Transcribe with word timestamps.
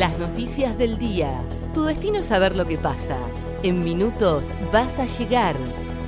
Las 0.00 0.18
noticias 0.18 0.78
del 0.78 0.96
día. 0.96 1.44
Tu 1.74 1.84
destino 1.84 2.20
es 2.20 2.24
saber 2.24 2.56
lo 2.56 2.64
que 2.64 2.78
pasa. 2.78 3.18
En 3.62 3.80
minutos 3.80 4.46
vas 4.72 4.98
a 4.98 5.04
llegar. 5.04 5.54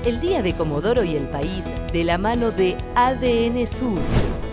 El 0.06 0.18
día 0.18 0.40
de 0.40 0.54
Comodoro 0.54 1.04
y 1.04 1.14
el 1.14 1.28
país 1.28 1.66
de 1.92 2.02
la 2.02 2.16
mano 2.16 2.52
de 2.52 2.74
ADN 2.94 3.66
Sur. 3.66 3.98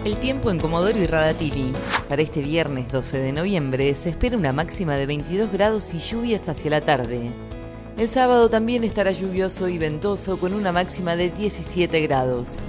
El 0.03 0.19
tiempo 0.19 0.51
en 0.51 0.59
Comodoro 0.59 0.99
y 0.99 1.07
Radatili. 1.07 1.73
Para 2.09 2.21
este 2.21 2.41
viernes 2.41 2.91
12 2.91 3.17
de 3.17 3.31
noviembre 3.31 3.95
se 3.95 4.09
espera 4.09 4.35
una 4.35 4.51
máxima 4.51 4.97
de 4.97 5.05
22 5.05 5.53
grados 5.53 5.93
y 5.93 5.99
lluvias 5.99 6.49
hacia 6.49 6.71
la 6.71 6.81
tarde. 6.81 7.31
El 7.97 8.09
sábado 8.09 8.49
también 8.49 8.83
estará 8.83 9.13
lluvioso 9.13 9.69
y 9.69 9.77
ventoso 9.77 10.37
con 10.37 10.53
una 10.53 10.73
máxima 10.73 11.15
de 11.15 11.29
17 11.29 12.01
grados. 12.01 12.63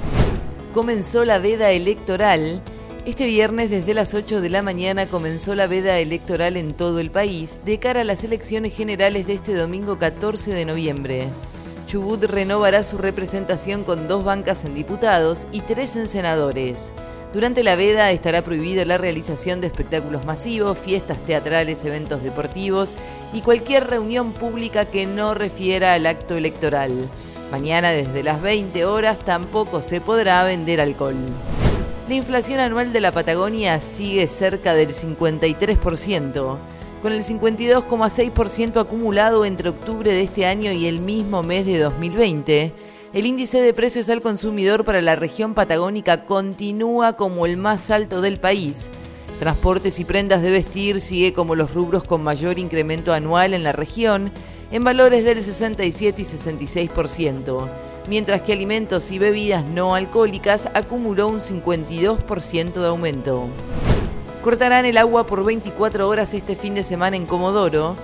Comenzó 0.72 1.24
la 1.24 1.40
veda 1.40 1.72
electoral. 1.72 2.62
Este 3.06 3.24
viernes 3.24 3.70
desde 3.70 3.94
las 3.94 4.12
8 4.12 4.42
de 4.42 4.50
la 4.50 4.60
mañana 4.60 5.06
comenzó 5.06 5.54
la 5.54 5.66
veda 5.66 5.98
electoral 5.98 6.58
en 6.58 6.74
todo 6.74 7.00
el 7.00 7.10
país 7.10 7.58
de 7.64 7.78
cara 7.78 8.02
a 8.02 8.04
las 8.04 8.24
elecciones 8.24 8.76
generales 8.76 9.26
de 9.26 9.32
este 9.32 9.54
domingo 9.54 9.98
14 9.98 10.52
de 10.52 10.66
noviembre. 10.66 11.28
Chubut 11.86 12.22
renovará 12.24 12.84
su 12.84 12.98
representación 12.98 13.84
con 13.84 14.06
dos 14.06 14.22
bancas 14.22 14.66
en 14.66 14.74
diputados 14.74 15.48
y 15.50 15.62
tres 15.62 15.96
en 15.96 16.08
senadores. 16.08 16.92
Durante 17.32 17.64
la 17.64 17.74
veda 17.74 18.10
estará 18.10 18.42
prohibido 18.42 18.84
la 18.84 18.98
realización 18.98 19.62
de 19.62 19.68
espectáculos 19.68 20.26
masivos, 20.26 20.78
fiestas 20.78 21.18
teatrales, 21.24 21.82
eventos 21.86 22.22
deportivos 22.22 22.98
y 23.32 23.40
cualquier 23.40 23.86
reunión 23.86 24.32
pública 24.32 24.84
que 24.84 25.06
no 25.06 25.32
refiera 25.32 25.94
al 25.94 26.04
acto 26.04 26.36
electoral. 26.36 26.92
Mañana 27.50 27.92
desde 27.92 28.22
las 28.22 28.42
20 28.42 28.84
horas 28.84 29.18
tampoco 29.24 29.80
se 29.80 30.02
podrá 30.02 30.44
vender 30.44 30.82
alcohol. 30.82 31.16
La 32.10 32.16
inflación 32.16 32.58
anual 32.58 32.92
de 32.92 33.00
la 33.00 33.12
Patagonia 33.12 33.80
sigue 33.80 34.26
cerca 34.26 34.74
del 34.74 34.88
53%, 34.88 36.58
con 37.02 37.12
el 37.12 37.22
52,6% 37.22 38.80
acumulado 38.80 39.44
entre 39.44 39.68
octubre 39.68 40.10
de 40.10 40.22
este 40.22 40.44
año 40.44 40.72
y 40.72 40.86
el 40.86 40.98
mismo 40.98 41.44
mes 41.44 41.66
de 41.66 41.78
2020 41.78 42.72
el 43.12 43.26
índice 43.26 43.60
de 43.60 43.74
precios 43.74 44.08
al 44.08 44.22
consumidor 44.22 44.84
para 44.84 45.00
la 45.00 45.14
región 45.14 45.54
patagónica 45.54 46.26
continúa 46.26 47.16
como 47.16 47.46
el 47.46 47.56
más 47.56 47.92
alto 47.92 48.20
del 48.20 48.40
país. 48.40 48.90
Transportes 49.40 49.98
y 49.98 50.04
prendas 50.04 50.42
de 50.42 50.52
vestir 50.52 51.00
sigue 51.00 51.32
como 51.32 51.56
los 51.56 51.74
rubros 51.74 52.04
con 52.04 52.22
mayor 52.22 52.60
incremento 52.60 53.12
anual 53.12 53.54
en 53.54 53.64
la 53.64 53.72
región, 53.72 54.30
en 54.70 54.84
valores 54.84 55.24
del 55.24 55.42
67 55.42 56.22
y 56.22 56.24
66%, 56.24 57.68
mientras 58.06 58.42
que 58.42 58.52
alimentos 58.52 59.10
y 59.10 59.18
bebidas 59.18 59.64
no 59.64 59.96
alcohólicas 59.96 60.68
acumuló 60.74 61.26
un 61.26 61.40
52% 61.40 62.72
de 62.74 62.86
aumento. 62.86 63.48
Cortarán 64.42 64.84
el 64.84 64.96
agua 64.96 65.26
por 65.26 65.44
24 65.44 66.06
horas 66.06 66.32
este 66.34 66.54
fin 66.54 66.74
de 66.74 66.84
semana 66.84 67.16
en 67.16 67.26
Comodoro 67.26 67.96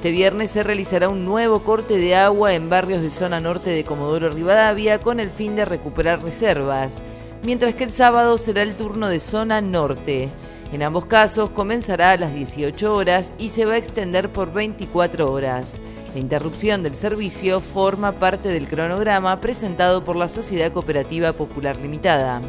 este 0.00 0.12
viernes 0.12 0.50
se 0.50 0.62
realizará 0.62 1.10
un 1.10 1.26
nuevo 1.26 1.60
corte 1.60 1.98
de 1.98 2.14
agua 2.14 2.54
en 2.54 2.70
barrios 2.70 3.02
de 3.02 3.10
zona 3.10 3.38
norte 3.38 3.68
de 3.68 3.84
Comodoro 3.84 4.30
Rivadavia 4.30 4.98
con 4.98 5.20
el 5.20 5.28
fin 5.28 5.56
de 5.56 5.66
recuperar 5.66 6.22
reservas, 6.22 7.02
mientras 7.44 7.74
que 7.74 7.84
el 7.84 7.90
sábado 7.90 8.38
será 8.38 8.62
el 8.62 8.74
turno 8.74 9.08
de 9.08 9.20
zona 9.20 9.60
norte. 9.60 10.30
En 10.72 10.84
ambos 10.84 11.06
casos 11.06 11.50
comenzará 11.50 12.12
a 12.12 12.16
las 12.16 12.32
18 12.32 12.94
horas 12.94 13.32
y 13.38 13.48
se 13.48 13.64
va 13.64 13.74
a 13.74 13.78
extender 13.78 14.30
por 14.30 14.52
24 14.52 15.30
horas. 15.30 15.80
La 16.14 16.20
interrupción 16.20 16.84
del 16.84 16.94
servicio 16.94 17.60
forma 17.60 18.12
parte 18.12 18.50
del 18.50 18.68
cronograma 18.68 19.40
presentado 19.40 20.04
por 20.04 20.14
la 20.14 20.28
Sociedad 20.28 20.72
Cooperativa 20.72 21.32
Popular 21.32 21.76
Limitada. 21.76 22.40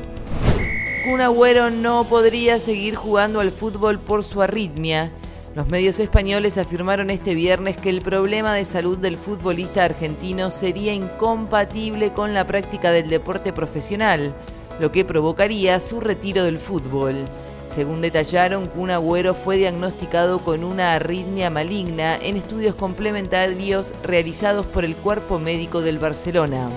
Kun 1.04 1.20
Agüero 1.20 1.72
no 1.72 2.08
podría 2.08 2.60
seguir 2.60 2.96
jugando 2.96 3.40
al 3.40 3.52
fútbol 3.52 3.98
por 3.98 4.24
su 4.24 4.44
arritmia. 4.44 5.12
Los 5.56 5.68
medios 5.68 6.00
españoles 6.00 6.60
afirmaron 6.60 7.10
este 7.10 7.34
viernes 7.34 7.76
que 7.76 7.90
el 7.90 8.02
problema 8.02 8.54
de 8.54 8.66
salud 8.66 9.00
del 9.00 9.18
futbolista 9.18 9.84
argentino 9.84 10.52
sería 10.52 10.94
incompatible 10.94 12.14
con 12.14 12.36
la 12.36 12.46
práctica 12.46 12.92
del 12.92 13.10
deporte 13.10 13.52
profesional, 13.52 14.36
lo 14.80 14.92
que 14.92 15.06
provocaría 15.06 15.80
su 15.80 16.00
retiro 16.00 16.44
del 16.44 16.60
fútbol. 16.60 17.26
Según 17.74 18.02
detallaron, 18.02 18.66
Kun 18.66 18.92
Agüero 18.92 19.34
fue 19.34 19.56
diagnosticado 19.56 20.40
con 20.40 20.66
una 20.66 20.94
arritmia 20.94 21.50
maligna 21.50 22.18
en 22.18 22.36
estudios 22.36 22.76
complementarios 22.76 23.94
realizados 24.04 24.66
por 24.66 24.84
el 24.84 24.94
Cuerpo 24.94 25.40
Médico 25.40 25.80
del 25.80 25.98
Barcelona. 25.98 26.70